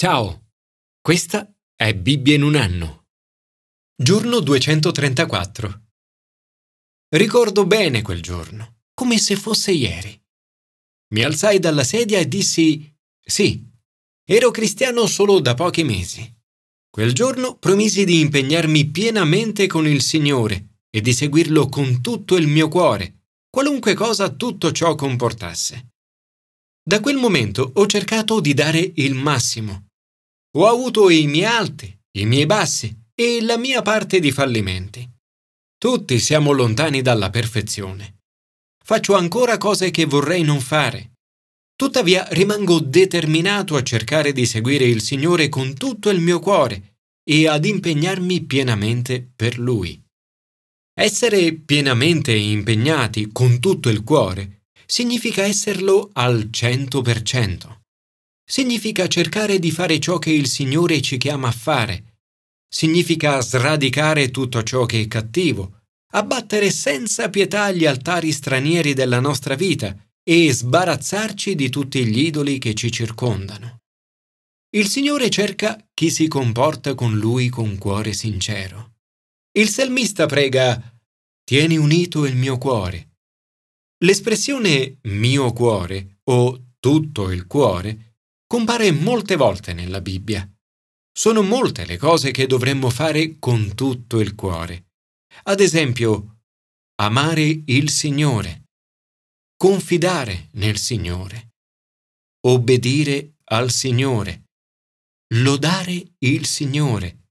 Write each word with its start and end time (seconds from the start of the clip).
Ciao, 0.00 0.52
questa 1.00 1.52
è 1.74 1.92
Bibbia 1.92 2.36
in 2.36 2.42
un 2.42 2.54
anno. 2.54 3.06
Giorno 4.00 4.38
234. 4.38 5.86
Ricordo 7.16 7.66
bene 7.66 8.02
quel 8.02 8.22
giorno, 8.22 8.82
come 8.94 9.18
se 9.18 9.34
fosse 9.34 9.72
ieri. 9.72 10.16
Mi 11.14 11.24
alzai 11.24 11.58
dalla 11.58 11.82
sedia 11.82 12.20
e 12.20 12.28
dissi 12.28 12.96
sì, 13.20 13.68
ero 14.24 14.52
cristiano 14.52 15.04
solo 15.08 15.40
da 15.40 15.54
pochi 15.54 15.82
mesi. 15.82 16.32
Quel 16.88 17.12
giorno 17.12 17.56
promisi 17.56 18.04
di 18.04 18.20
impegnarmi 18.20 18.90
pienamente 18.90 19.66
con 19.66 19.84
il 19.88 20.00
Signore 20.02 20.82
e 20.90 21.00
di 21.00 21.12
seguirlo 21.12 21.68
con 21.68 22.00
tutto 22.00 22.36
il 22.36 22.46
mio 22.46 22.68
cuore, 22.68 23.24
qualunque 23.50 23.94
cosa 23.94 24.28
tutto 24.28 24.70
ciò 24.70 24.94
comportasse. 24.94 25.94
Da 26.88 27.00
quel 27.00 27.16
momento 27.16 27.72
ho 27.74 27.86
cercato 27.86 28.38
di 28.38 28.54
dare 28.54 28.92
il 28.94 29.14
massimo 29.14 29.87
ho 30.56 30.66
avuto 30.66 31.10
i 31.10 31.26
miei 31.26 31.44
alti, 31.44 31.94
i 32.16 32.24
miei 32.24 32.46
bassi 32.46 32.96
e 33.14 33.42
la 33.42 33.58
mia 33.58 33.82
parte 33.82 34.18
di 34.18 34.32
fallimenti. 34.32 35.06
Tutti 35.76 36.18
siamo 36.18 36.52
lontani 36.52 37.02
dalla 37.02 37.28
perfezione. 37.28 38.22
Faccio 38.82 39.14
ancora 39.14 39.58
cose 39.58 39.90
che 39.90 40.06
vorrei 40.06 40.42
non 40.42 40.60
fare. 40.60 41.12
Tuttavia 41.76 42.26
rimango 42.30 42.80
determinato 42.80 43.76
a 43.76 43.82
cercare 43.82 44.32
di 44.32 44.46
seguire 44.46 44.86
il 44.86 45.02
Signore 45.02 45.48
con 45.48 45.74
tutto 45.74 46.08
il 46.08 46.20
mio 46.20 46.40
cuore 46.40 46.96
e 47.22 47.46
ad 47.46 47.64
impegnarmi 47.64 48.44
pienamente 48.44 49.30
per 49.36 49.58
Lui. 49.58 50.02
Essere 50.98 51.52
pienamente 51.52 52.34
impegnati 52.34 53.30
con 53.30 53.60
tutto 53.60 53.90
il 53.90 54.02
cuore 54.02 54.62
significa 54.86 55.44
esserlo 55.44 56.08
al 56.14 56.48
cento 56.50 57.02
per 57.02 57.22
cento 57.22 57.77
significa 58.50 59.06
cercare 59.08 59.58
di 59.58 59.70
fare 59.70 60.00
ciò 60.00 60.18
che 60.18 60.30
il 60.30 60.48
Signore 60.48 61.02
ci 61.02 61.18
chiama 61.18 61.48
a 61.48 61.52
fare. 61.52 62.20
Significa 62.66 63.40
sradicare 63.42 64.30
tutto 64.30 64.62
ciò 64.62 64.86
che 64.86 65.02
è 65.02 65.06
cattivo, 65.06 65.82
abbattere 66.12 66.70
senza 66.70 67.28
pietà 67.28 67.70
gli 67.70 67.84
altari 67.84 68.32
stranieri 68.32 68.94
della 68.94 69.20
nostra 69.20 69.54
vita 69.54 69.94
e 70.22 70.50
sbarazzarci 70.50 71.54
di 71.54 71.68
tutti 71.68 72.04
gli 72.06 72.20
idoli 72.20 72.58
che 72.58 72.74
ci 72.74 72.90
circondano. 72.90 73.80
Il 74.70 74.88
Signore 74.88 75.28
cerca 75.28 75.78
chi 75.92 76.10
si 76.10 76.26
comporta 76.26 76.94
con 76.94 77.18
Lui 77.18 77.50
con 77.50 77.76
cuore 77.76 78.14
sincero. 78.14 78.94
Il 79.52 79.68
salmista 79.68 80.24
prega 80.26 80.80
Tieni 81.44 81.76
unito 81.76 82.24
il 82.24 82.36
mio 82.36 82.56
cuore. 82.56 83.16
L'espressione 84.04 84.98
mio 85.02 85.52
cuore 85.52 86.20
o 86.24 86.74
tutto 86.78 87.30
il 87.30 87.46
cuore 87.46 88.07
compare 88.48 88.90
molte 88.90 89.36
volte 89.36 89.74
nella 89.74 90.00
Bibbia. 90.00 90.50
Sono 91.12 91.42
molte 91.42 91.84
le 91.84 91.98
cose 91.98 92.30
che 92.30 92.46
dovremmo 92.46 92.88
fare 92.90 93.38
con 93.38 93.74
tutto 93.74 94.18
il 94.20 94.34
cuore. 94.34 94.86
Ad 95.44 95.60
esempio, 95.60 96.38
amare 97.00 97.62
il 97.66 97.90
Signore, 97.90 98.64
confidare 99.56 100.48
nel 100.52 100.78
Signore, 100.78 101.50
obbedire 102.46 103.34
al 103.50 103.70
Signore, 103.70 104.44
lodare 105.34 106.14
il 106.20 106.46
Signore, 106.46 107.26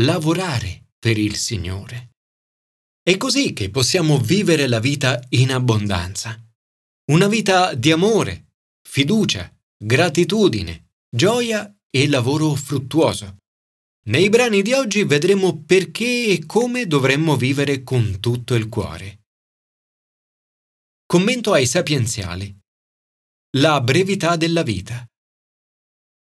lavorare 0.00 0.88
per 0.98 1.16
il 1.16 1.36
Signore. 1.36 2.10
È 3.02 3.16
così 3.16 3.52
che 3.52 3.70
possiamo 3.70 4.18
vivere 4.18 4.66
la 4.66 4.80
vita 4.80 5.24
in 5.30 5.52
abbondanza. 5.52 6.38
Una 7.12 7.28
vita 7.28 7.74
di 7.74 7.92
amore, 7.92 8.52
fiducia, 8.86 9.53
gratitudine, 9.84 10.92
gioia 11.14 11.70
e 11.90 12.08
lavoro 12.08 12.54
fruttuoso. 12.54 13.36
Nei 14.06 14.30
brani 14.30 14.62
di 14.62 14.72
oggi 14.72 15.04
vedremo 15.04 15.62
perché 15.62 16.28
e 16.28 16.46
come 16.46 16.86
dovremmo 16.86 17.36
vivere 17.36 17.82
con 17.82 18.18
tutto 18.18 18.54
il 18.54 18.70
cuore. 18.70 19.24
Commento 21.04 21.52
ai 21.52 21.66
sapienziali. 21.66 22.58
La 23.58 23.82
brevità 23.82 24.36
della 24.36 24.62
vita. 24.62 25.06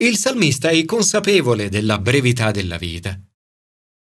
Il 0.02 0.16
salmista 0.16 0.70
è 0.70 0.84
consapevole 0.84 1.68
della 1.68 2.00
brevità 2.00 2.50
della 2.50 2.76
vita. 2.76 3.16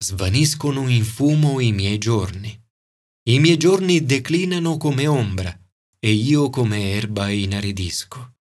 Svaniscono 0.03 0.89
in 0.89 1.05
fumo 1.05 1.59
i 1.59 1.71
miei 1.71 1.99
giorni. 1.99 2.59
I 3.29 3.37
miei 3.37 3.57
giorni 3.57 4.03
declinano 4.03 4.77
come 4.77 5.05
ombra 5.05 5.55
e 5.99 6.11
io 6.11 6.49
come 6.49 6.93
erba 6.93 7.29
inaridisco 7.29 8.33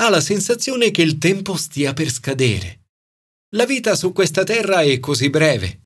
ha 0.00 0.08
la 0.08 0.20
sensazione 0.20 0.90
che 0.90 1.02
il 1.02 1.18
tempo 1.18 1.56
stia 1.56 1.92
per 1.92 2.10
scadere. 2.10 2.88
La 3.54 3.66
vita 3.66 3.94
su 3.94 4.12
questa 4.12 4.44
terra 4.44 4.80
è 4.80 4.98
così 4.98 5.28
breve. 5.28 5.82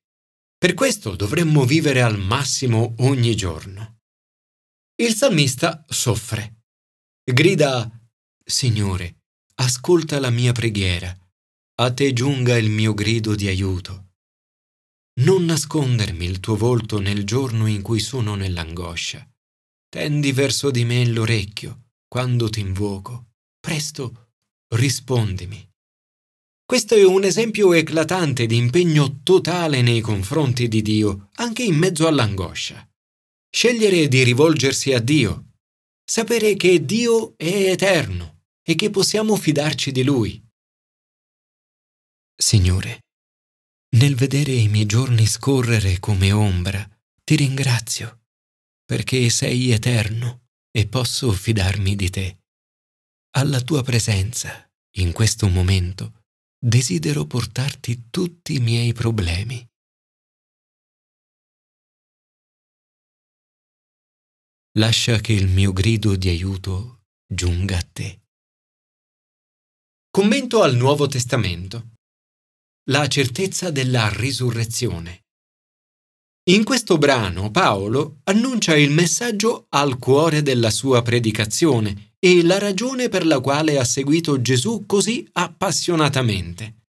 Per 0.56 0.74
questo 0.74 1.16
dovremmo 1.16 1.64
vivere 1.64 2.00
al 2.00 2.18
massimo 2.18 2.94
ogni 2.98 3.34
giorno. 3.34 3.98
Il 5.02 5.14
salmista 5.14 5.84
soffre. 5.88 6.62
Grida, 7.24 7.90
Signore, 8.44 9.22
ascolta 9.56 10.20
la 10.20 10.30
mia 10.30 10.52
preghiera, 10.52 11.16
a 11.80 11.92
te 11.92 12.12
giunga 12.12 12.56
il 12.56 12.70
mio 12.70 12.94
grido 12.94 13.34
di 13.34 13.48
aiuto. 13.48 14.12
Non 15.22 15.44
nascondermi 15.44 16.24
il 16.24 16.38
tuo 16.38 16.56
volto 16.56 17.00
nel 17.00 17.24
giorno 17.24 17.66
in 17.66 17.82
cui 17.82 17.98
sono 17.98 18.36
nell'angoscia. 18.36 19.28
Tendi 19.88 20.30
verso 20.32 20.70
di 20.70 20.84
me 20.84 21.04
l'orecchio 21.04 21.86
quando 22.06 22.48
ti 22.48 22.60
invoco. 22.60 23.33
Presto, 23.64 24.32
rispondimi. 24.74 25.66
Questo 26.66 26.96
è 26.96 27.02
un 27.02 27.24
esempio 27.24 27.72
eclatante 27.72 28.44
di 28.44 28.58
impegno 28.58 29.22
totale 29.22 29.80
nei 29.80 30.02
confronti 30.02 30.68
di 30.68 30.82
Dio, 30.82 31.30
anche 31.36 31.62
in 31.62 31.76
mezzo 31.76 32.06
all'angoscia. 32.06 32.86
Scegliere 33.48 34.06
di 34.08 34.22
rivolgersi 34.22 34.92
a 34.92 35.00
Dio, 35.00 35.52
sapere 36.04 36.56
che 36.56 36.84
Dio 36.84 37.38
è 37.38 37.70
eterno 37.70 38.42
e 38.62 38.74
che 38.74 38.90
possiamo 38.90 39.34
fidarci 39.34 39.92
di 39.92 40.02
Lui. 40.02 40.46
Signore, 42.36 43.04
nel 43.96 44.14
vedere 44.14 44.52
i 44.52 44.68
miei 44.68 44.84
giorni 44.84 45.24
scorrere 45.24 45.98
come 46.00 46.32
ombra, 46.32 46.86
ti 47.24 47.34
ringrazio, 47.34 48.26
perché 48.84 49.30
sei 49.30 49.70
eterno 49.70 50.48
e 50.70 50.86
posso 50.86 51.32
fidarmi 51.32 51.96
di 51.96 52.10
te. 52.10 52.43
Alla 53.36 53.60
tua 53.62 53.82
presenza, 53.82 54.64
in 54.98 55.10
questo 55.10 55.48
momento, 55.48 56.22
desidero 56.56 57.26
portarti 57.26 58.08
tutti 58.08 58.54
i 58.54 58.60
miei 58.60 58.92
problemi. 58.92 59.68
Lascia 64.78 65.18
che 65.18 65.32
il 65.32 65.48
mio 65.48 65.72
grido 65.72 66.14
di 66.14 66.28
aiuto 66.28 67.06
giunga 67.26 67.78
a 67.78 67.82
te. 67.82 68.22
Commento 70.10 70.62
al 70.62 70.76
Nuovo 70.76 71.08
Testamento. 71.08 71.96
La 72.90 73.08
certezza 73.08 73.72
della 73.72 74.10
risurrezione. 74.10 75.24
In 76.50 76.62
questo 76.62 76.98
brano 76.98 77.50
Paolo 77.50 78.20
annuncia 78.24 78.76
il 78.76 78.92
messaggio 78.92 79.66
al 79.70 79.98
cuore 79.98 80.42
della 80.42 80.70
sua 80.70 81.02
predicazione 81.02 82.13
e 82.24 82.42
la 82.42 82.58
ragione 82.58 83.10
per 83.10 83.26
la 83.26 83.38
quale 83.38 83.78
ha 83.78 83.84
seguito 83.84 84.40
Gesù 84.40 84.86
così 84.86 85.28
appassionatamente. 85.32 86.86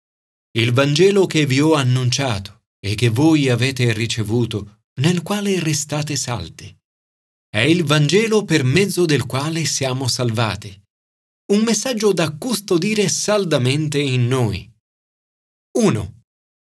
Il 0.58 0.72
Vangelo 0.72 1.26
che 1.26 1.46
vi 1.46 1.60
ho 1.60 1.74
annunciato 1.74 2.64
e 2.80 2.96
che 2.96 3.10
voi 3.10 3.48
avete 3.48 3.92
ricevuto, 3.92 4.80
nel 5.00 5.22
quale 5.22 5.60
restate 5.60 6.16
saldi. 6.16 6.76
È 7.48 7.60
il 7.60 7.84
Vangelo 7.84 8.44
per 8.44 8.64
mezzo 8.64 9.04
del 9.04 9.24
quale 9.24 9.64
siamo 9.66 10.08
salvati. 10.08 10.76
Un 11.52 11.60
messaggio 11.60 12.12
da 12.12 12.36
custodire 12.36 13.08
saldamente 13.08 14.00
in 14.00 14.26
noi. 14.26 14.68
1. 15.78 16.22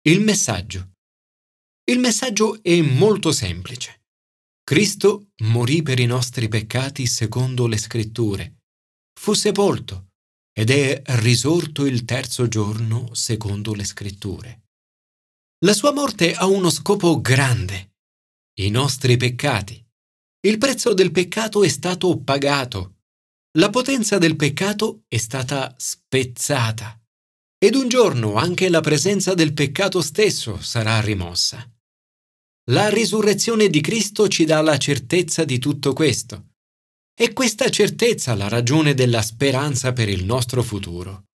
Il 0.09 0.23
messaggio. 0.23 0.93
Il 1.85 1.99
messaggio 1.99 2.63
è 2.63 2.81
molto 2.81 3.31
semplice. 3.31 4.05
Cristo 4.65 5.33
morì 5.43 5.83
per 5.83 5.99
i 5.99 6.07
nostri 6.07 6.49
peccati 6.49 7.07
secondo 7.07 7.67
le 7.67 7.77
scritture. 7.77 8.54
Fu 9.19 9.33
sepolto 9.33 10.11
ed 10.53 10.71
è 10.71 11.03
risorto 11.21 11.87
il 11.87 12.05
terzo 12.05 12.47
giorno 12.47 13.13
secondo 13.15 13.75
le 13.75 13.85
scritture. 13.85 14.63
La 15.65 15.73
sua 15.73 15.93
morte 15.93 16.35
ha 16.35 16.47
uno 16.47 16.71
scopo 16.71 17.21
grande. 17.21 17.95
I 18.61 18.71
nostri 18.71 19.17
peccati. 19.17 19.83
Il 20.47 20.59
prezzo 20.59 20.93
del 20.95 21.11
peccato 21.11 21.65
è 21.65 21.69
stato 21.69 22.19
pagato. 22.19 22.99
La 23.59 23.71
potenza 23.71 24.19
del 24.19 24.37
peccato 24.37 25.05
è 25.09 25.17
stata 25.17 25.75
spezzata. 25.79 27.01
Ed 27.57 27.75
un 27.77 27.89
giorno 27.89 28.35
anche 28.35 28.69
la 28.69 28.81
presenza 28.81 29.33
del 29.33 29.55
peccato 29.55 30.03
stesso 30.03 30.61
sarà 30.61 31.01
rimossa. 31.01 31.67
La 32.71 32.89
risurrezione 32.91 33.69
di 33.69 33.81
Cristo 33.81 34.29
ci 34.29 34.45
dà 34.45 34.61
la 34.61 34.77
certezza 34.77 35.45
di 35.45 35.59
tutto 35.59 35.93
questo. 35.93 36.54
È 37.17 37.33
questa 37.33 37.71
certezza 37.71 38.35
la 38.35 38.49
ragione 38.49 38.93
della 38.93 39.23
speranza 39.23 39.93
per 39.93 40.09
il 40.09 40.25
nostro 40.25 40.65
futuro. 40.65 41.27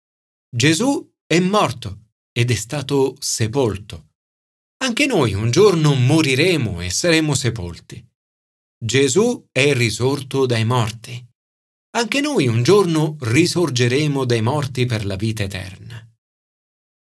Gesù 0.53 1.09
è 1.25 1.39
morto 1.39 2.07
ed 2.33 2.51
è 2.51 2.55
stato 2.55 3.15
sepolto. 3.17 4.09
Anche 4.83 5.05
noi 5.05 5.33
un 5.33 5.51
giorno 5.51 5.95
moriremo 5.95 6.81
e 6.81 6.89
saremo 6.89 7.33
sepolti. 7.33 8.05
Gesù 8.77 9.47
è 9.53 9.73
risorto 9.73 10.45
dai 10.45 10.65
morti. 10.65 11.25
Anche 11.91 12.19
noi 12.19 12.47
un 12.47 12.61
giorno 12.61 13.15
risorgeremo 13.17 14.25
dai 14.25 14.41
morti 14.41 14.85
per 14.85 15.05
la 15.05 15.15
vita 15.15 15.43
eterna. 15.43 16.05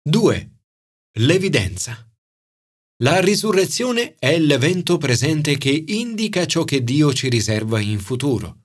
2. 0.01 0.51
L'evidenza. 1.19 2.09
La 3.03 3.19
risurrezione 3.19 4.15
è 4.15 4.39
l'evento 4.39 4.97
presente 4.97 5.57
che 5.57 5.71
indica 5.87 6.45
ciò 6.45 6.63
che 6.63 6.85
Dio 6.85 7.11
ci 7.13 7.27
riserva 7.27 7.81
in 7.81 7.99
futuro. 7.99 8.60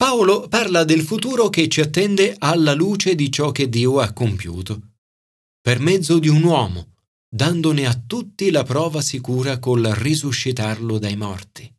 Paolo 0.00 0.48
parla 0.48 0.84
del 0.84 1.02
futuro 1.02 1.50
che 1.50 1.68
ci 1.68 1.82
attende 1.82 2.34
alla 2.38 2.72
luce 2.72 3.14
di 3.14 3.30
ciò 3.30 3.52
che 3.52 3.68
Dio 3.68 4.00
ha 4.00 4.14
compiuto, 4.14 4.94
per 5.60 5.78
mezzo 5.78 6.18
di 6.18 6.28
un 6.28 6.42
uomo, 6.42 6.94
dandone 7.28 7.84
a 7.84 8.02
tutti 8.06 8.50
la 8.50 8.62
prova 8.62 9.02
sicura 9.02 9.58
col 9.58 9.82
risuscitarlo 9.82 10.98
dai 10.98 11.16
morti. 11.16 11.70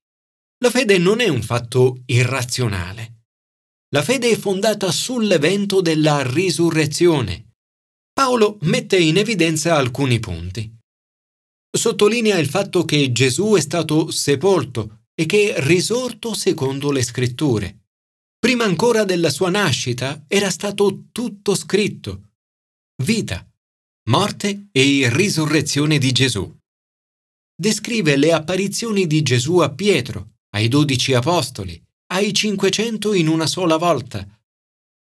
La 0.59 0.69
fede 0.69 0.99
non 0.99 1.19
è 1.19 1.29
un 1.29 1.41
fatto 1.41 2.03
irrazionale. 2.05 3.23
La 3.89 4.03
fede 4.03 4.29
è 4.29 4.37
fondata 4.37 4.91
sull'evento 4.91 5.81
della 5.81 6.21
risurrezione. 6.21 7.55
Paolo 8.13 8.59
mette 8.61 8.99
in 8.99 9.17
evidenza 9.17 9.75
alcuni 9.75 10.19
punti. 10.19 10.71
Sottolinea 11.75 12.37
il 12.37 12.47
fatto 12.47 12.85
che 12.85 13.11
Gesù 13.11 13.55
è 13.55 13.61
stato 13.61 14.11
sepolto 14.11 15.05
e 15.15 15.25
che 15.25 15.55
è 15.55 15.63
risorto 15.63 16.35
secondo 16.35 16.91
le 16.91 17.01
scritture. 17.01 17.80
Prima 18.41 18.63
ancora 18.63 19.03
della 19.03 19.29
sua 19.29 19.51
nascita 19.51 20.25
era 20.27 20.49
stato 20.49 21.09
tutto 21.11 21.53
scritto. 21.53 22.31
Vita, 23.03 23.47
morte 24.09 24.69
e 24.71 25.07
risurrezione 25.13 25.99
di 25.99 26.11
Gesù. 26.11 26.51
Descrive 27.55 28.17
le 28.17 28.33
apparizioni 28.33 29.05
di 29.05 29.21
Gesù 29.21 29.59
a 29.59 29.71
Pietro, 29.71 30.37
ai 30.55 30.69
dodici 30.69 31.13
apostoli, 31.13 31.79
ai 32.13 32.33
cinquecento 32.33 33.13
in 33.13 33.27
una 33.27 33.45
sola 33.45 33.77
volta, 33.77 34.27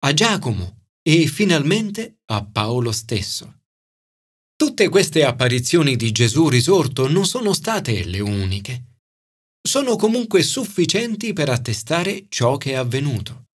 a 0.01 0.13
Giacomo 0.13 0.87
e 1.01 1.29
finalmente 1.29 2.23
a 2.33 2.45
Paolo 2.45 2.91
stesso. 2.91 3.61
Tutte 4.57 4.89
queste 4.89 5.23
apparizioni 5.23 5.95
di 5.95 6.11
Gesù 6.11 6.49
risorto 6.49 7.07
non 7.07 7.25
sono 7.25 7.53
state 7.53 8.03
le 8.03 8.19
uniche 8.19 8.88
sono 9.69 9.97
comunque 9.97 10.43
sufficienti 10.43 11.35
per 11.35 11.51
attestare 11.51 12.25
ciò 12.31 12.57
che 12.57 12.71
è 12.71 12.75
avvenuto. 12.75 13.49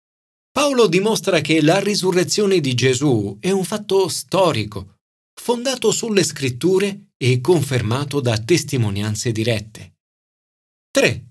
Paolo 0.53 0.87
dimostra 0.87 1.41
che 1.41 1.63
la 1.63 1.81
risurrezione 1.81 2.61
di 2.61 2.75
Gesù 2.75 3.39
è 3.41 3.51
un 3.51 3.65
fatto 3.65 4.09
storico, 4.09 4.97
fondato 5.41 5.91
sulle 5.91 6.23
scritture 6.23 7.13
e 7.17 7.41
confermato 7.41 8.21
da 8.21 8.37
testimonianze 8.37 9.33
dirette. 9.33 9.95
3. 10.91 11.25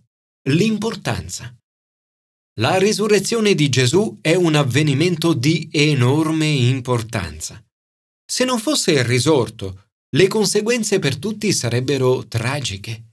L'importanza. 0.50 1.56
La 2.60 2.80
risurrezione 2.80 3.54
di 3.54 3.69
Gesù 3.69 4.18
è 4.19 4.33
un 4.33 4.56
avvenimento 4.56 5.33
di 5.33 5.69
enorme 5.72 6.48
importanza. 6.48 7.63
Se 8.25 8.45
non 8.45 8.57
fosse 8.57 9.04
risorto, 9.04 9.89
le 10.16 10.28
conseguenze 10.28 10.98
per 10.98 11.18
tutti 11.18 11.54
sarebbero 11.54 12.28
tragiche. 12.28 13.10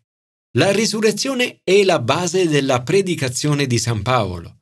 La 0.56 0.72
risurrezione 0.72 1.60
è 1.62 1.84
la 1.84 1.98
base 1.98 2.48
della 2.48 2.82
predicazione 2.82 3.66
di 3.66 3.76
San 3.78 4.00
Paolo. 4.00 4.60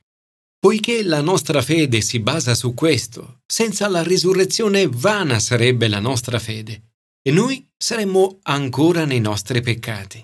Poiché 0.59 1.01
la 1.01 1.21
nostra 1.21 1.61
fede 1.61 2.01
si 2.01 2.19
basa 2.19 2.55
su 2.55 2.73
questo, 2.73 3.39
senza 3.45 3.87
la 3.87 4.03
risurrezione 4.03 4.89
vana 4.89 5.39
sarebbe 5.39 5.87
la 5.87 5.99
nostra 5.99 6.39
fede 6.39 6.95
e 7.21 7.31
noi 7.31 7.65
saremmo 7.77 8.39
ancora 8.43 9.05
nei 9.05 9.21
nostri 9.21 9.61
peccati. 9.61 10.21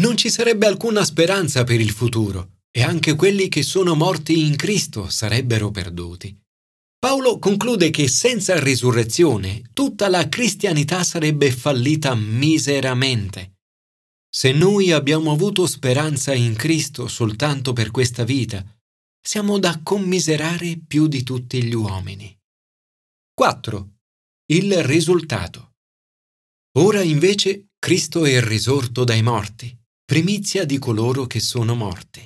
Non 0.00 0.16
ci 0.16 0.30
sarebbe 0.30 0.66
alcuna 0.66 1.04
speranza 1.04 1.64
per 1.64 1.80
il 1.80 1.90
futuro 1.90 2.58
e 2.70 2.82
anche 2.82 3.16
quelli 3.16 3.48
che 3.48 3.64
sono 3.64 3.96
morti 3.96 4.46
in 4.46 4.54
Cristo 4.54 5.08
sarebbero 5.08 5.72
perduti. 5.72 6.38
Paolo 6.96 7.40
conclude 7.40 7.90
che 7.90 8.06
senza 8.06 8.60
risurrezione 8.60 9.62
tutta 9.72 10.08
la 10.08 10.28
cristianità 10.28 11.02
sarebbe 11.02 11.50
fallita 11.50 12.14
miseramente 12.14 13.54
se 14.32 14.52
noi 14.52 14.92
abbiamo 14.92 15.32
avuto 15.32 15.66
speranza 15.66 16.32
in 16.32 16.54
Cristo 16.54 17.08
soltanto 17.08 17.72
per 17.72 17.90
questa 17.90 18.22
vita, 18.22 18.64
siamo 19.20 19.58
da 19.58 19.80
commiserare 19.82 20.80
più 20.86 21.08
di 21.08 21.24
tutti 21.24 21.62
gli 21.64 21.74
uomini. 21.74 22.38
4. 23.34 23.90
Il 24.52 24.84
risultato. 24.84 25.72
Ora 26.78 27.02
invece 27.02 27.70
Cristo 27.78 28.24
è 28.24 28.40
risorto 28.40 29.02
dai 29.02 29.22
morti, 29.22 29.76
primizia 30.04 30.64
di 30.64 30.78
coloro 30.78 31.26
che 31.26 31.40
sono 31.40 31.74
morti. 31.74 32.24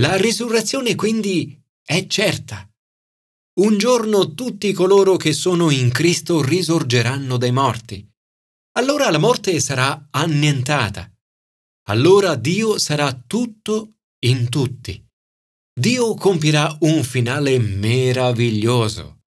La 0.00 0.16
risurrezione 0.16 0.94
quindi 0.94 1.58
è 1.82 2.06
certa. 2.06 2.68
Un 3.60 3.78
giorno 3.78 4.34
tutti 4.34 4.72
coloro 4.72 5.16
che 5.16 5.32
sono 5.32 5.70
in 5.70 5.90
Cristo 5.90 6.42
risorgeranno 6.42 7.38
dai 7.38 7.52
morti. 7.52 8.06
Allora 8.72 9.10
la 9.10 9.18
morte 9.18 9.60
sarà 9.60 10.08
annientata 10.10 11.11
allora 11.88 12.36
Dio 12.36 12.78
sarà 12.78 13.12
tutto 13.12 13.94
in 14.26 14.48
tutti. 14.48 15.04
Dio 15.74 16.14
compirà 16.14 16.76
un 16.80 17.02
finale 17.02 17.58
meraviglioso. 17.58 19.20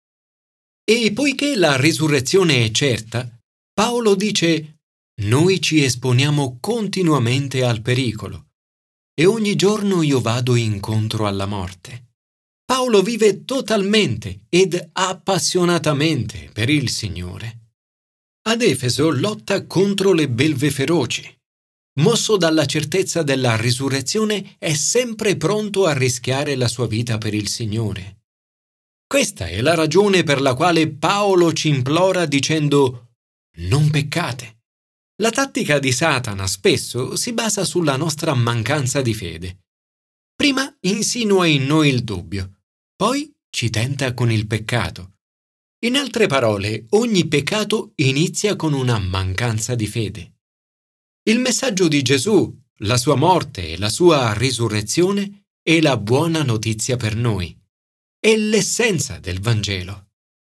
E 0.84 1.12
poiché 1.12 1.56
la 1.56 1.76
risurrezione 1.76 2.64
è 2.64 2.70
certa, 2.70 3.28
Paolo 3.72 4.14
dice, 4.14 4.80
noi 5.22 5.60
ci 5.60 5.82
esponiamo 5.82 6.58
continuamente 6.60 7.64
al 7.64 7.80
pericolo 7.80 8.50
e 9.14 9.26
ogni 9.26 9.54
giorno 9.54 10.02
io 10.02 10.20
vado 10.20 10.54
incontro 10.54 11.26
alla 11.26 11.46
morte. 11.46 12.12
Paolo 12.64 13.02
vive 13.02 13.44
totalmente 13.44 14.46
ed 14.48 14.90
appassionatamente 14.92 16.50
per 16.52 16.68
il 16.68 16.88
Signore. 16.90 17.60
Ad 18.46 18.60
Efeso 18.62 19.10
lotta 19.10 19.66
contro 19.66 20.12
le 20.12 20.28
belve 20.28 20.70
feroci 20.70 21.34
mosso 22.00 22.36
dalla 22.36 22.66
certezza 22.66 23.22
della 23.22 23.56
risurrezione, 23.56 24.56
è 24.58 24.74
sempre 24.74 25.36
pronto 25.36 25.86
a 25.86 25.92
rischiare 25.92 26.56
la 26.56 26.68
sua 26.68 26.86
vita 26.86 27.18
per 27.18 27.34
il 27.34 27.48
Signore. 27.48 28.22
Questa 29.06 29.46
è 29.46 29.60
la 29.60 29.74
ragione 29.74 30.22
per 30.22 30.40
la 30.40 30.54
quale 30.54 30.90
Paolo 30.90 31.52
ci 31.52 31.68
implora 31.68 32.26
dicendo 32.26 33.10
non 33.58 33.90
peccate. 33.90 34.62
La 35.22 35.30
tattica 35.30 35.78
di 35.78 35.92
Satana 35.92 36.46
spesso 36.48 37.14
si 37.14 37.32
basa 37.32 37.64
sulla 37.64 37.96
nostra 37.96 38.34
mancanza 38.34 39.00
di 39.00 39.14
fede. 39.14 39.58
Prima 40.34 40.76
insinua 40.80 41.46
in 41.46 41.64
noi 41.64 41.90
il 41.90 42.02
dubbio, 42.02 42.62
poi 42.96 43.32
ci 43.48 43.70
tenta 43.70 44.12
con 44.14 44.32
il 44.32 44.48
peccato. 44.48 45.12
In 45.84 45.96
altre 45.96 46.26
parole, 46.26 46.86
ogni 46.90 47.28
peccato 47.28 47.92
inizia 47.96 48.56
con 48.56 48.72
una 48.72 48.98
mancanza 48.98 49.76
di 49.76 49.86
fede. 49.86 50.33
Il 51.26 51.38
messaggio 51.38 51.88
di 51.88 52.02
Gesù, 52.02 52.54
la 52.80 52.98
sua 52.98 53.14
morte 53.14 53.70
e 53.70 53.78
la 53.78 53.88
sua 53.88 54.34
risurrezione 54.34 55.46
è 55.62 55.80
la 55.80 55.96
buona 55.96 56.42
notizia 56.42 56.98
per 56.98 57.16
noi. 57.16 57.58
È 58.18 58.36
l'essenza 58.36 59.18
del 59.20 59.40
Vangelo. 59.40 60.10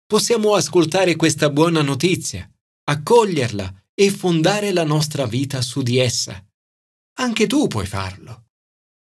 Possiamo 0.07 0.55
ascoltare 0.55 1.15
questa 1.15 1.51
buona 1.51 1.83
notizia, 1.83 2.51
accoglierla 2.85 3.89
e 3.93 4.09
fondare 4.09 4.73
la 4.73 4.83
nostra 4.83 5.27
vita 5.27 5.61
su 5.61 5.83
di 5.83 5.99
essa. 5.99 6.43
Anche 7.19 7.45
tu 7.45 7.67
puoi 7.67 7.85
farlo. 7.85 8.47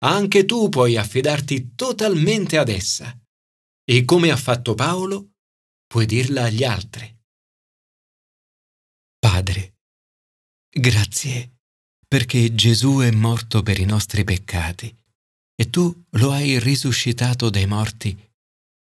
Anche 0.04 0.44
tu 0.44 0.68
puoi 0.68 0.98
affidarti 0.98 1.74
totalmente 1.74 2.58
ad 2.58 2.68
essa. 2.68 3.18
E 3.82 4.04
come 4.04 4.30
ha 4.30 4.36
fatto 4.36 4.74
Paolo, 4.74 5.36
puoi 5.86 6.04
dirla 6.04 6.44
agli 6.44 6.64
altri. 6.64 7.18
Padre, 9.18 9.75
Grazie 10.78 11.60
perché 12.06 12.54
Gesù 12.54 12.98
è 12.98 13.10
morto 13.10 13.62
per 13.62 13.78
i 13.80 13.86
nostri 13.86 14.24
peccati 14.24 14.94
e 15.54 15.70
tu 15.70 16.04
lo 16.10 16.32
hai 16.32 16.58
risuscitato 16.58 17.48
dai 17.48 17.66
morti 17.66 18.14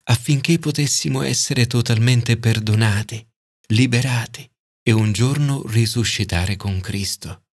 affinché 0.10 0.58
potessimo 0.58 1.22
essere 1.22 1.68
totalmente 1.68 2.38
perdonati, 2.38 3.24
liberati 3.68 4.50
e 4.82 4.92
un 4.92 5.12
giorno 5.12 5.62
risuscitare 5.68 6.56
con 6.56 6.82
Cristo. 6.82 7.44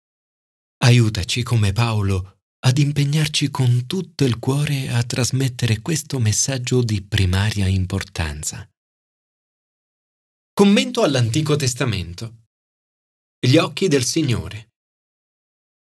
Aiutaci 0.85 1.43
come 1.43 1.73
Paolo 1.75 2.39
ad 2.61 2.79
impegnarci 2.79 3.51
con 3.51 3.85
tutto 3.85 4.25
il 4.25 4.39
cuore 4.39 4.89
a 4.89 5.03
trasmettere 5.03 5.83
questo 5.83 6.19
messaggio 6.19 6.83
di 6.83 7.03
primaria 7.03 7.67
importanza. 7.67 8.67
Commento 10.55 11.03
all'Antico 11.03 11.57
Testamento. 11.57 12.40
Gli 13.43 13.57
occhi 13.57 13.89
del 13.89 14.05
Signore. 14.05 14.73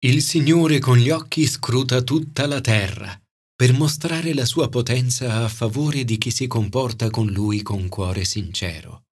Il 0.04 0.22
Signore 0.22 0.78
con 0.78 0.96
gli 0.96 1.10
occhi 1.10 1.44
scruta 1.44 2.00
tutta 2.02 2.46
la 2.46 2.60
terra 2.60 3.20
per 3.52 3.72
mostrare 3.72 4.32
la 4.32 4.44
sua 4.44 4.68
potenza 4.68 5.42
a 5.42 5.48
favore 5.48 6.04
di 6.04 6.18
chi 6.18 6.30
si 6.30 6.46
comporta 6.46 7.10
con 7.10 7.26
Lui 7.32 7.62
con 7.62 7.88
cuore 7.88 8.24
sincero. 8.24 9.06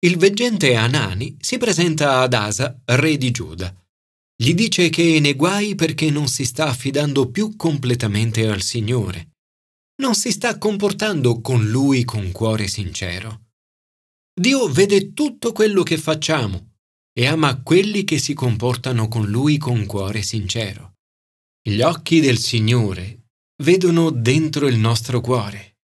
il 0.00 0.16
veggente 0.16 0.74
Anani 0.74 1.36
si 1.38 1.58
presenta 1.58 2.22
ad 2.22 2.34
Asa, 2.34 2.76
re 2.86 3.16
di 3.16 3.30
Giuda. 3.30 3.72
Gli 4.34 4.54
dice 4.54 4.88
che 4.88 5.18
è 5.18 5.20
nei 5.20 5.34
guai 5.34 5.76
perché 5.76 6.10
non 6.10 6.26
si 6.26 6.44
sta 6.44 6.66
affidando 6.66 7.30
più 7.30 7.54
completamente 7.54 8.48
al 8.48 8.62
Signore. 8.62 9.36
Non 10.02 10.16
si 10.16 10.32
sta 10.32 10.58
comportando 10.58 11.40
con 11.40 11.68
lui 11.68 12.02
con 12.02 12.32
cuore 12.32 12.66
sincero. 12.66 13.42
Dio 14.34 14.68
vede 14.68 15.12
tutto 15.14 15.52
quello 15.52 15.84
che 15.84 15.98
facciamo 15.98 16.67
e 17.18 17.26
ama 17.26 17.60
quelli 17.62 18.04
che 18.04 18.16
si 18.16 18.32
comportano 18.32 19.08
con 19.08 19.26
lui 19.26 19.58
con 19.58 19.86
cuore 19.86 20.22
sincero. 20.22 20.92
Gli 21.60 21.80
occhi 21.80 22.20
del 22.20 22.38
Signore 22.38 23.30
vedono 23.64 24.10
dentro 24.10 24.68
il 24.68 24.76
nostro 24.76 25.20
cuore. 25.20 25.78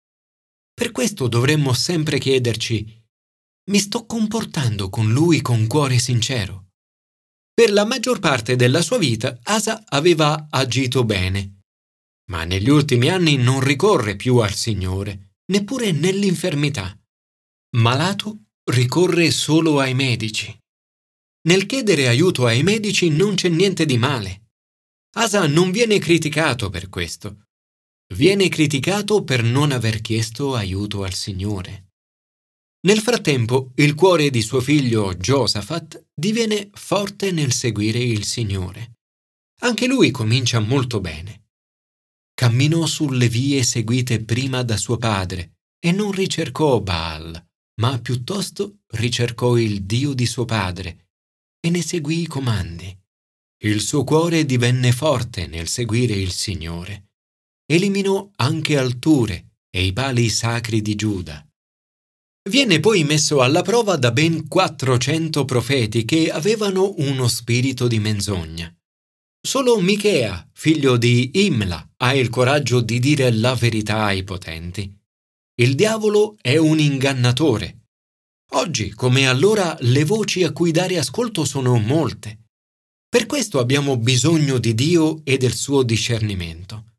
Per 0.73 0.93
questo 0.93 1.26
dovremmo 1.26 1.73
sempre 1.73 2.21
chiederci 2.21 3.03
mi 3.71 3.79
sto 3.81 4.07
comportando 4.07 4.88
con 4.88 5.11
lui 5.11 5.41
con 5.41 5.67
cuore 5.67 5.99
sincero. 5.99 6.69
Per 7.53 7.73
la 7.73 7.85
maggior 7.85 8.21
parte 8.21 8.55
della 8.55 8.81
sua 8.81 8.99
vita 8.99 9.37
Asa 9.43 9.83
aveva 9.87 10.47
agito 10.50 11.03
bene, 11.03 11.62
ma 12.31 12.45
negli 12.45 12.69
ultimi 12.69 13.09
anni 13.09 13.38
non 13.38 13.59
ricorre 13.59 14.14
più 14.14 14.37
al 14.37 14.53
Signore, 14.53 15.33
neppure 15.47 15.91
nell'infermità. 15.91 16.97
Malato 17.76 18.50
ricorre 18.71 19.33
solo 19.33 19.81
ai 19.81 19.95
medici. 19.95 20.57
Nel 21.46 21.66
chiedere 21.66 22.08
aiuto 22.08 22.46
ai 22.46 22.62
medici 22.62 23.10
non 23.10 23.34
c'è 23.34 23.48
niente 23.48 23.84
di 23.84 23.98
male. 23.98 24.52
Asa 25.16 25.46
non 25.46 25.70
viene 25.70 25.98
criticato 25.98 26.70
per 26.70 26.88
questo. 26.88 27.48
Viene 28.14 28.48
criticato 28.48 29.24
per 29.24 29.42
non 29.42 29.70
aver 29.70 30.00
chiesto 30.00 30.54
aiuto 30.54 31.04
al 31.04 31.12
Signore. 31.12 31.92
Nel 32.86 32.98
frattempo, 32.98 33.72
il 33.76 33.94
cuore 33.94 34.30
di 34.30 34.40
suo 34.40 34.60
figlio 34.60 35.14
Josaphat 35.14 36.06
diviene 36.14 36.70
forte 36.72 37.30
nel 37.30 37.52
seguire 37.52 37.98
il 37.98 38.24
Signore. 38.24 39.00
Anche 39.60 39.86
lui 39.86 40.10
comincia 40.10 40.60
molto 40.60 41.00
bene. 41.00 41.48
Camminò 42.34 42.86
sulle 42.86 43.28
vie 43.28 43.62
seguite 43.62 44.24
prima 44.24 44.62
da 44.62 44.76
suo 44.76 44.96
padre 44.96 45.56
e 45.78 45.92
non 45.92 46.10
ricercò 46.10 46.80
Baal, 46.80 47.42
ma 47.80 47.98
piuttosto 48.00 48.80
ricercò 48.92 49.56
il 49.56 49.84
Dio 49.84 50.14
di 50.14 50.26
suo 50.26 50.44
padre 50.44 51.03
e 51.64 51.71
ne 51.71 51.80
seguì 51.80 52.23
i 52.23 52.26
comandi. 52.26 52.94
Il 53.62 53.80
suo 53.80 54.04
cuore 54.04 54.44
divenne 54.44 54.92
forte 54.92 55.47
nel 55.47 55.68
seguire 55.68 56.12
il 56.12 56.33
Signore. 56.33 57.12
Eliminò 57.64 58.30
anche 58.37 58.76
alture 58.76 59.52
e 59.71 59.87
i 59.87 59.94
pali 59.94 60.28
sacri 60.28 60.83
di 60.83 60.94
Giuda 60.94 61.42
Viene 62.50 62.78
poi 62.78 63.04
messo 63.04 63.40
alla 63.40 63.62
prova 63.62 63.97
da 63.97 64.12
ben 64.12 64.47
400 64.47 65.47
profeti 65.47 66.04
che 66.04 66.30
avevano 66.30 66.92
uno 66.99 67.26
spirito 67.26 67.88
di 67.88 67.99
menzogna. 67.99 68.71
Solo 69.40 69.80
Michea, 69.80 70.47
figlio 70.52 70.99
di 70.99 71.47
Imla, 71.47 71.92
ha 71.97 72.14
il 72.14 72.28
coraggio 72.28 72.83
di 72.83 72.99
dire 72.99 73.33
la 73.33 73.54
verità 73.54 74.04
ai 74.04 74.25
potenti. 74.25 74.94
Il 75.54 75.75
diavolo 75.75 76.37
è 76.42 76.59
un 76.59 76.78
ingannatore. 76.78 77.84
Oggi, 78.56 78.90
come 78.90 79.26
allora, 79.26 79.76
le 79.80 80.04
voci 80.04 80.44
a 80.44 80.52
cui 80.52 80.70
dare 80.70 80.96
ascolto 80.96 81.44
sono 81.44 81.76
molte. 81.78 82.50
Per 83.08 83.26
questo 83.26 83.58
abbiamo 83.58 83.96
bisogno 83.96 84.58
di 84.58 84.75
Dio 84.75 85.25
e 85.25 85.37
del 85.38 85.54
suo 85.54 85.82
discernimento. 85.82 86.92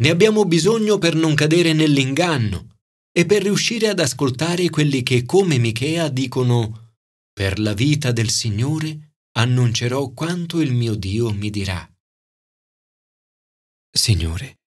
Ne 0.00 0.08
abbiamo 0.08 0.44
bisogno 0.44 0.98
per 0.98 1.14
non 1.14 1.34
cadere 1.34 1.72
nell'inganno, 1.72 2.78
e 3.16 3.26
per 3.26 3.42
riuscire 3.42 3.88
ad 3.88 4.00
ascoltare 4.00 4.68
quelli 4.70 5.02
che 5.02 5.24
come 5.24 5.58
Michea 5.58 6.08
dicono 6.08 6.94
per 7.32 7.60
la 7.60 7.72
vita 7.72 8.10
del 8.10 8.30
Signore 8.30 9.14
annuncerò 9.36 10.08
quanto 10.08 10.60
il 10.60 10.72
mio 10.72 10.94
Dio 10.94 11.32
mi 11.32 11.50
dirà. 11.50 11.88
Signore, 13.90 14.60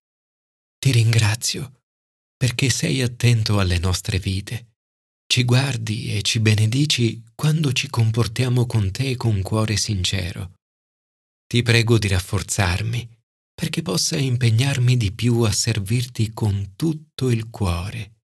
ti 0.77 0.91
ringrazio 0.91 1.81
perché 2.37 2.69
sei 2.69 3.01
attento 3.01 3.59
alle 3.59 3.79
nostre 3.79 4.19
vite, 4.19 4.76
ci 5.27 5.43
guardi 5.43 6.15
e 6.15 6.21
ci 6.21 6.39
benedici 6.39 7.23
quando 7.35 7.71
ci 7.73 7.89
comportiamo 7.89 8.65
con 8.65 8.91
te 8.91 9.15
con 9.15 9.41
cuore 9.41 9.77
sincero. 9.77 10.53
Ti 11.45 11.61
prego 11.61 11.97
di 11.97 12.07
rafforzarmi 12.07 13.07
perché 13.53 13.81
possa 13.81 14.17
impegnarmi 14.17 14.97
di 14.97 15.11
più 15.11 15.41
a 15.41 15.51
servirti 15.51 16.33
con 16.33 16.73
tutto 16.75 17.29
il 17.29 17.49
cuore 17.49 18.16